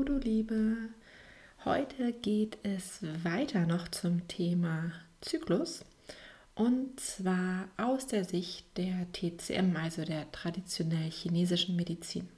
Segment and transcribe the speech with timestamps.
[0.00, 0.76] Hallo du Liebe,
[1.66, 5.84] heute geht es weiter noch zum Thema Zyklus
[6.54, 12.30] und zwar aus der Sicht der TCM, also der traditionell chinesischen Medizin.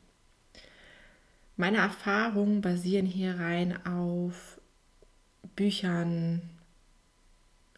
[1.57, 4.60] Meine Erfahrungen basieren hier rein auf
[5.55, 6.43] Büchern,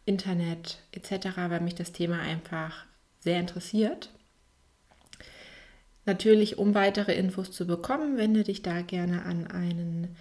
[0.07, 2.87] Internet etc., weil mich das Thema einfach
[3.21, 4.14] sehr interessiert.
[6.07, 10.15] Natürlich, um weitere Infos zu bekommen, wende dich da gerne an einen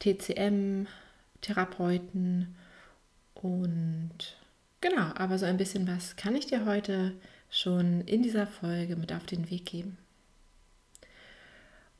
[0.00, 2.56] TCM-Therapeuten.
[3.34, 4.36] Und
[4.80, 7.12] genau, aber so ein bisschen was kann ich dir heute
[7.50, 9.98] schon in dieser Folge mit auf den Weg geben.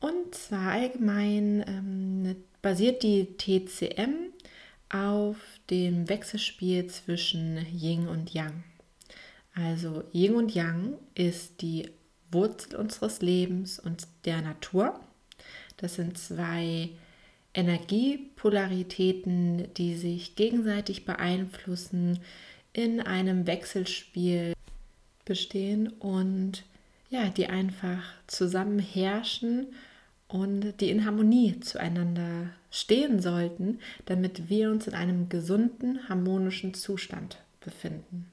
[0.00, 4.32] Und zwar allgemein ähm, basiert die TCM
[4.88, 5.36] auf
[5.70, 8.64] dem Wechselspiel zwischen Yin und Yang.
[9.54, 11.88] Also Yin und Yang ist die
[12.32, 14.98] Wurzel unseres Lebens und der Natur.
[15.76, 16.90] Das sind zwei
[17.54, 22.20] Energiepolaritäten, die sich gegenseitig beeinflussen,
[22.72, 24.54] in einem Wechselspiel
[25.24, 26.64] bestehen und
[27.10, 29.66] ja, die einfach zusammen herrschen
[30.28, 37.36] und die in Harmonie zueinander stehen sollten, damit wir uns in einem gesunden, harmonischen Zustand
[37.60, 38.31] befinden.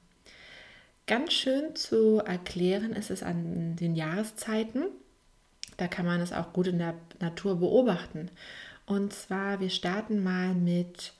[1.10, 4.84] Ganz schön zu erklären ist es an den Jahreszeiten.
[5.76, 8.30] Da kann man es auch gut in der Natur beobachten.
[8.86, 11.12] Und zwar, wir starten mal mit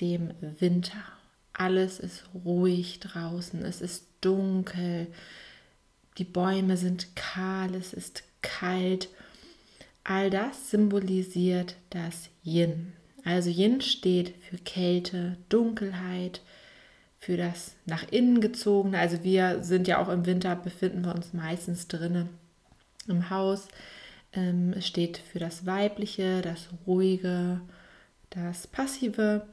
[0.00, 1.04] dem Winter.
[1.52, 5.08] Alles ist ruhig draußen, es ist dunkel,
[6.16, 9.10] die Bäume sind kahl, es ist kalt.
[10.04, 12.94] All das symbolisiert das Yin.
[13.26, 16.40] Also Yin steht für Kälte, Dunkelheit,
[17.18, 18.98] für das nach innen gezogene.
[18.98, 22.28] Also wir sind ja auch im Winter, befinden wir uns meistens drinnen
[23.06, 23.68] im Haus.
[24.32, 27.60] Ähm, steht für das Weibliche, das Ruhige,
[28.30, 29.46] das Passive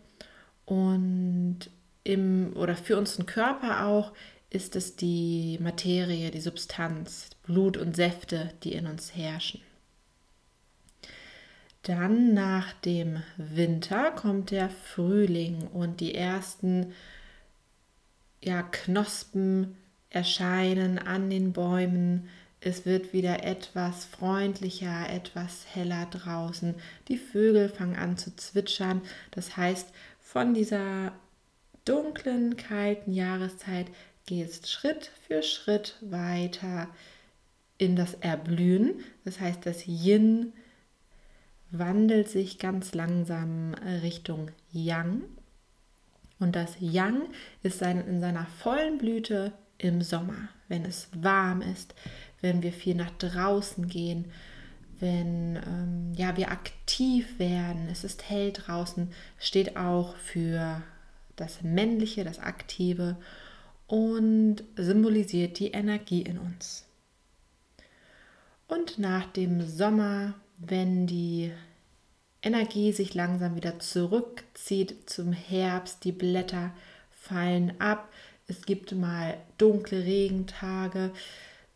[0.66, 1.60] und
[2.04, 4.12] im oder für unseren Körper auch
[4.50, 9.62] ist es die Materie, die Substanz, Blut und Säfte, die in uns herrschen.
[11.84, 16.94] Dann nach dem Winter kommt der Frühling und die ersten
[18.46, 19.76] ja, Knospen
[20.10, 22.30] erscheinen an den Bäumen.
[22.62, 26.76] Es wird wieder etwas freundlicher, etwas heller draußen.
[27.08, 29.02] Die Vögel fangen an zu zwitschern.
[29.32, 29.90] Das heißt,
[30.20, 31.12] von dieser
[31.86, 33.88] dunklen, kalten Jahreszeit
[34.26, 36.88] geht es Schritt für Schritt weiter
[37.78, 39.04] in das Erblühen.
[39.24, 40.54] Das heißt, das Yin
[41.72, 45.22] wandelt sich ganz langsam Richtung Yang.
[46.40, 47.22] Und das Yang
[47.64, 51.96] ist in seiner vollen Blüte im Sommer, wenn es warm ist,
[52.42, 54.26] wenn wir viel nach draußen gehen,
[55.00, 60.82] wenn ähm, ja, wir aktiv werden, es ist hell draußen, steht auch für
[61.36, 63.18] das Männliche, das Aktive
[63.88, 66.86] und symbolisiert die Energie in uns.
[68.68, 71.52] Und nach dem Sommer, wenn die
[72.46, 76.04] Energie sich langsam wieder zurückzieht zum Herbst.
[76.04, 76.72] Die Blätter
[77.10, 78.08] fallen ab.
[78.48, 81.12] Es gibt mal dunkle Regentage.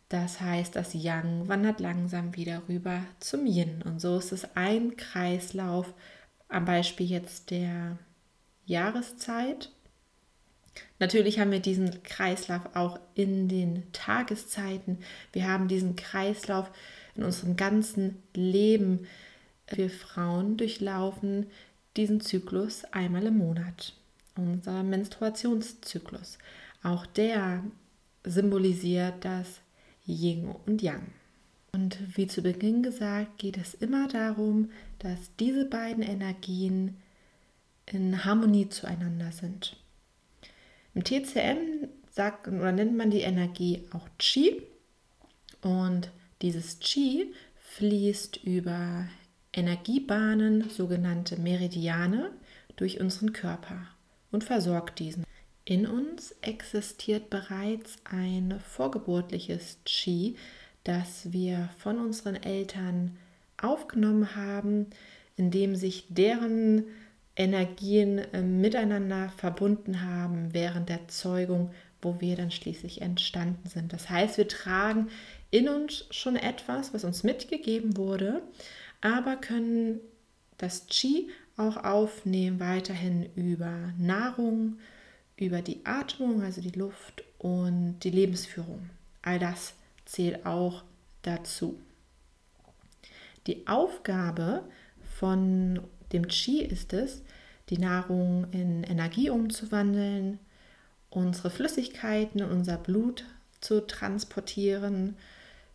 [0.08, 3.82] Das heißt, das Yang wandert langsam wieder rüber zum Yin.
[3.82, 5.92] Und so ist es ein Kreislauf,
[6.48, 7.98] am Beispiel jetzt der
[8.64, 9.70] Jahreszeit.
[11.00, 14.98] Natürlich haben wir diesen Kreislauf auch in den Tageszeiten.
[15.32, 16.70] Wir haben diesen Kreislauf
[17.16, 19.06] in unserem ganzen Leben
[19.70, 21.46] wir Frauen durchlaufen
[21.96, 23.94] diesen Zyklus einmal im Monat,
[24.36, 26.38] unser Menstruationszyklus.
[26.82, 27.64] Auch der
[28.24, 29.60] symbolisiert das
[30.06, 31.12] Yin und Yang.
[31.72, 36.96] Und wie zu Beginn gesagt, geht es immer darum, dass diese beiden Energien
[37.86, 39.76] in Harmonie zueinander sind.
[40.94, 44.62] Im TCM sagt oder nennt man die Energie auch Qi
[45.62, 46.10] und
[46.42, 49.06] dieses Qi fließt über
[49.52, 52.30] Energiebahnen, sogenannte Meridiane,
[52.76, 53.86] durch unseren Körper
[54.30, 55.24] und versorgt diesen.
[55.64, 60.36] In uns existiert bereits ein vorgeburtliches Qi,
[60.84, 63.16] das wir von unseren Eltern
[63.60, 64.86] aufgenommen haben,
[65.36, 66.84] indem sich deren
[67.36, 71.70] Energien äh, miteinander verbunden haben während der Zeugung,
[72.02, 73.92] wo wir dann schließlich entstanden sind.
[73.92, 75.08] Das heißt, wir tragen
[75.50, 78.42] in uns schon etwas, was uns mitgegeben wurde,
[79.00, 80.00] aber können
[80.58, 84.78] das Qi auch aufnehmen, weiterhin über Nahrung,
[85.36, 88.90] über die Atmung, also die Luft und die Lebensführung.
[89.22, 89.74] All das
[90.04, 90.84] zählt auch
[91.22, 91.78] dazu.
[93.46, 94.64] Die Aufgabe
[95.18, 95.80] von
[96.12, 97.22] dem Qi ist es,
[97.70, 100.38] die Nahrung in Energie umzuwandeln,
[101.08, 103.24] unsere Flüssigkeiten, unser Blut
[103.60, 105.16] zu transportieren,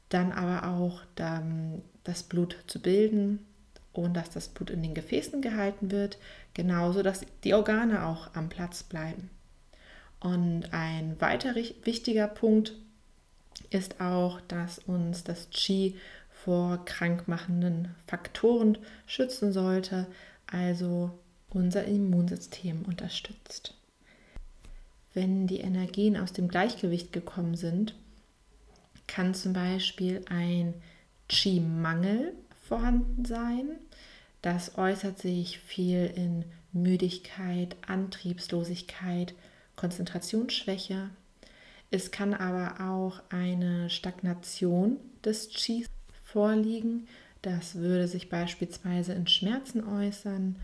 [0.09, 1.01] dann aber auch
[2.03, 3.45] das Blut zu bilden
[3.93, 6.17] und dass das Blut in den Gefäßen gehalten wird,
[6.53, 9.29] genauso dass die Organe auch am Platz bleiben.
[10.19, 12.73] Und ein weiterer wichtiger Punkt
[13.69, 15.95] ist auch, dass uns das Qi
[16.29, 20.07] vor krankmachenden Faktoren schützen sollte,
[20.47, 21.11] also
[21.49, 23.75] unser Immunsystem unterstützt.
[25.13, 27.95] Wenn die Energien aus dem Gleichgewicht gekommen sind,
[29.07, 30.73] kann zum Beispiel ein
[31.29, 32.33] Qi-Mangel
[32.67, 33.77] vorhanden sein.
[34.41, 39.33] Das äußert sich viel in Müdigkeit, Antriebslosigkeit,
[39.75, 41.09] Konzentrationsschwäche.
[41.91, 45.85] Es kann aber auch eine Stagnation des Qi
[46.23, 47.07] vorliegen.
[47.41, 50.57] Das würde sich beispielsweise in Schmerzen äußern.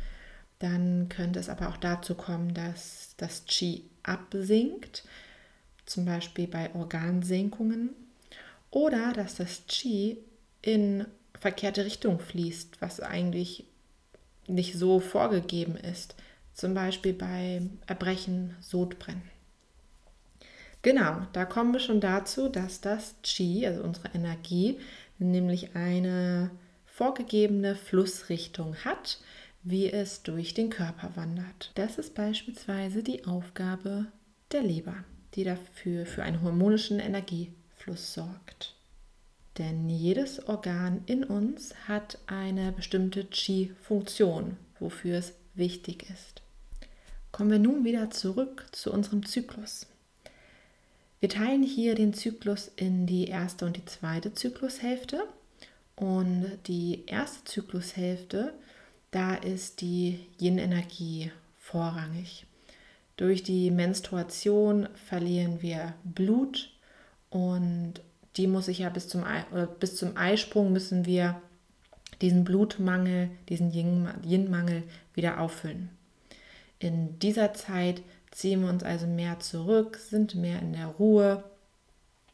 [0.60, 5.04] Dann könnte es aber auch dazu kommen, dass das Qi absinkt,
[5.86, 7.90] zum Beispiel bei Organsenkungen,
[8.72, 10.18] oder dass das Qi
[10.62, 11.06] in
[11.40, 13.66] verkehrte Richtung fließt, was eigentlich
[14.48, 16.16] nicht so vorgegeben ist,
[16.54, 19.24] zum Beispiel bei Erbrechen, Sodbrennen.
[20.82, 24.80] Genau, da kommen wir schon dazu, dass das Qi, also unsere Energie,
[25.20, 26.50] nämlich eine
[26.86, 29.20] vorgegebene Flussrichtung hat,
[29.64, 31.72] wie es durch den Körper wandert.
[31.76, 34.08] Das ist beispielsweise die Aufgabe
[34.52, 34.96] der Leber,
[35.36, 37.00] die dafür für einen harmonischen
[37.82, 38.76] Energiefluss sorgt.
[39.58, 46.42] Denn jedes Organ in uns hat eine bestimmte Qi-Funktion, wofür es wichtig ist.
[47.32, 49.88] Kommen wir nun wieder zurück zu unserem Zyklus.
[51.20, 55.24] Wir teilen hier den Zyklus in die erste und die zweite Zyklushälfte.
[55.96, 58.54] Und die erste Zyklushälfte
[59.12, 62.46] da ist die Yin-Energie vorrangig.
[63.18, 66.72] Durch die Menstruation verlieren wir Blut
[67.32, 67.96] und
[68.38, 71.42] die muss sich ja bis zum, oder bis zum Eisprung müssen wir
[72.22, 74.84] diesen Blutmangel, diesen Yin-Mangel
[75.16, 75.90] wieder auffüllen.
[76.78, 81.44] In dieser Zeit ziehen wir uns also mehr zurück, sind mehr in der Ruhe,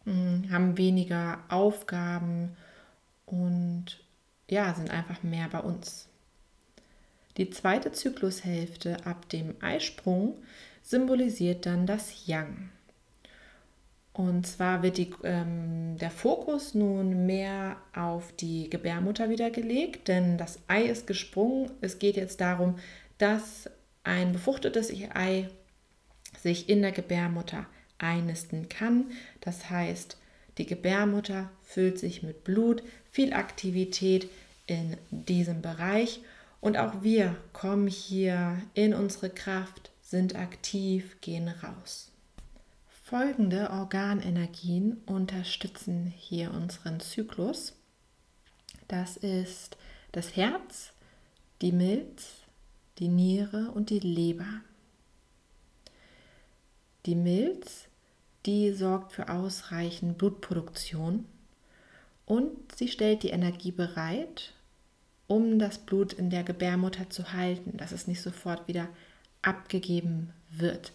[0.04, 2.56] hm, haben weniger Aufgaben
[3.26, 4.00] und
[4.50, 6.08] ja, sind einfach mehr bei uns.
[7.38, 10.36] Die zweite Zyklushälfte ab dem Eisprung
[10.82, 12.70] symbolisiert dann das Yang.
[14.18, 20.40] Und zwar wird die, ähm, der Fokus nun mehr auf die Gebärmutter wieder gelegt, denn
[20.40, 21.70] das Ei ist gesprungen.
[21.82, 22.80] Es geht jetzt darum,
[23.20, 23.70] dass
[24.04, 25.50] ein befruchtetes Ei
[26.42, 27.68] sich in der Gebärmutter
[28.00, 29.06] einnisten kann.
[29.40, 30.18] Das heißt,
[30.58, 34.32] die Gebärmutter füllt sich mit Blut, viel Aktivität
[34.66, 36.22] in diesem Bereich
[36.60, 42.12] und auch wir kommen hier in unsere Kraft, sind aktiv, gehen raus.
[43.10, 47.74] Folgende Organenergien unterstützen hier unseren Zyklus.
[48.90, 49.78] Das ist
[50.12, 50.92] das Herz,
[51.62, 52.42] die Milz,
[53.00, 54.60] die Niere und die Leber.
[57.06, 57.86] Die Milz,
[58.46, 61.24] die sorgt für ausreichend Blutproduktion
[62.26, 64.52] und sie stellt die Energie bereit
[65.28, 68.90] um das Blut in der Gebärmutter zu halten, dass es nicht sofort wieder
[69.42, 70.92] abgegeben wird.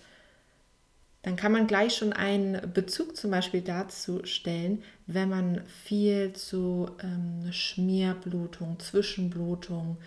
[1.22, 6.90] Dann kann man gleich schon einen Bezug zum Beispiel dazu stellen, wenn man viel zu
[7.00, 9.98] ähm, Schmierblutung, Zwischenblutung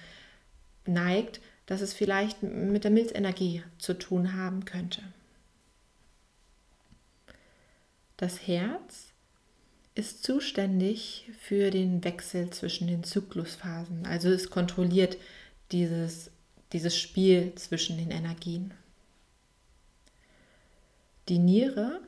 [0.86, 5.02] neigt, dass es vielleicht mit der Milzenergie zu tun haben könnte.
[8.18, 9.08] Das Herz
[9.96, 14.06] ist zuständig für den Wechsel zwischen den Zyklusphasen.
[14.06, 15.18] Also es kontrolliert
[15.72, 16.30] dieses,
[16.74, 18.74] dieses Spiel zwischen den Energien.
[21.28, 22.02] Die Niere,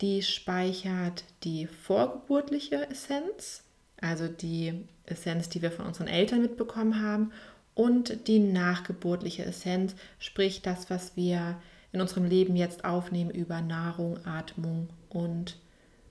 [0.00, 3.62] die speichert die vorgeburtliche Essenz,
[4.00, 7.32] also die Essenz, die wir von unseren Eltern mitbekommen haben,
[7.74, 11.60] und die nachgeburtliche Essenz, sprich das, was wir
[11.92, 15.58] in unserem Leben jetzt aufnehmen über Nahrung, Atmung und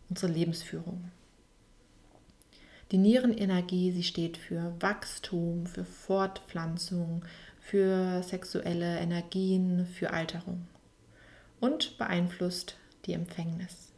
[0.09, 1.11] unsere Lebensführung.
[2.91, 7.25] Die Nierenenergie, sie steht für Wachstum, für Fortpflanzung,
[7.59, 10.67] für sexuelle Energien, für Alterung
[11.65, 13.91] und beeinflusst die Empfängnis.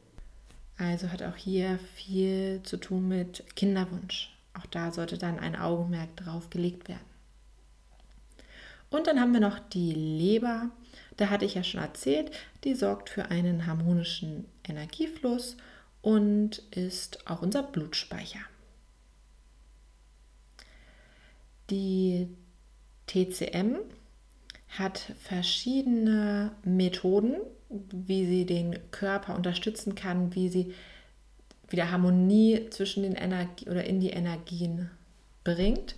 [0.78, 4.34] Also hat auch hier viel zu tun mit Kinderwunsch.
[4.54, 7.06] Auch da sollte dann ein Augenmerk drauf gelegt werden.
[8.90, 10.70] Und dann haben wir noch die Leber.
[11.18, 12.32] Da hatte ich ja schon erzählt,
[12.64, 15.58] die sorgt für einen harmonischen Energiefluss
[16.02, 18.40] und ist auch unser Blutspeicher.
[21.70, 22.30] Die
[23.08, 23.80] TCM
[24.70, 27.36] hat verschiedene Methoden,
[27.70, 30.74] wie sie den Körper unterstützen kann, wie sie
[31.70, 34.90] wieder Harmonie zwischen den Energie oder in die Energien
[35.44, 35.96] bringt.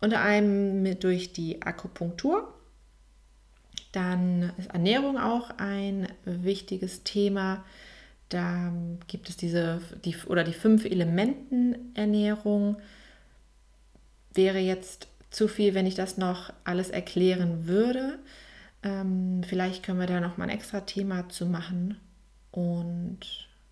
[0.00, 2.52] Unter anderem mit, durch die Akupunktur.
[3.92, 7.64] Dann ist Ernährung auch ein wichtiges Thema.
[8.28, 8.72] Da
[9.06, 12.76] gibt es diese die, oder die fünf Elementen Ernährung.
[14.34, 18.18] Wäre jetzt zu viel, wenn ich das noch alles erklären würde.
[18.86, 22.00] Ähm, vielleicht können wir da noch mal ein extra Thema zu machen.
[22.52, 23.18] Und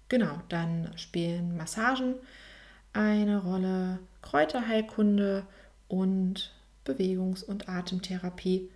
[0.08, 2.16] genau, dann spielen Massagen
[2.92, 5.46] eine Rolle, Kräuterheilkunde
[5.86, 6.52] und
[6.84, 8.70] Bewegungs- und Atemtherapie,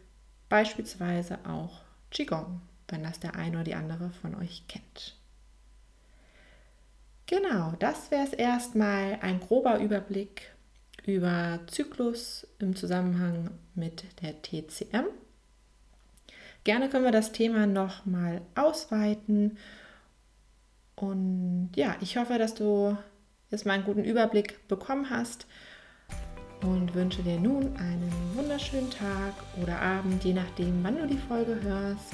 [0.48, 1.80] beispielsweise auch
[2.10, 5.16] Qigong, wenn das der eine oder die andere von euch kennt.
[7.26, 10.54] Genau, das wäre es erstmal ein grober Überblick
[11.04, 15.06] über Zyklus im Zusammenhang mit der TCM.
[16.68, 19.56] Gerne können wir das Thema nochmal ausweiten.
[20.96, 22.94] Und ja, ich hoffe, dass du
[23.48, 25.46] jetzt mal einen guten Überblick bekommen hast
[26.60, 29.32] und wünsche dir nun einen wunderschönen Tag
[29.62, 32.12] oder Abend, je nachdem, wann du die Folge hörst.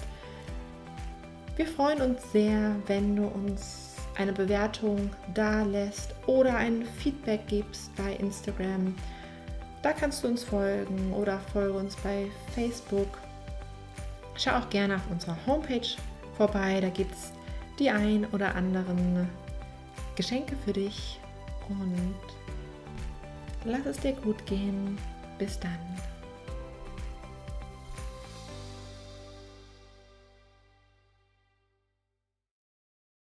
[1.56, 7.90] Wir freuen uns sehr, wenn du uns eine Bewertung da lässt oder ein Feedback gibst
[7.96, 8.94] bei Instagram.
[9.82, 13.08] Da kannst du uns folgen oder folge uns bei Facebook
[14.36, 15.86] Schau auch gerne auf unserer Homepage
[16.36, 17.32] vorbei, da gibt es
[17.78, 19.28] die ein oder anderen
[20.16, 21.20] Geschenke für dich
[21.68, 22.14] und
[23.64, 24.98] lass es dir gut gehen.
[25.38, 25.78] Bis dann.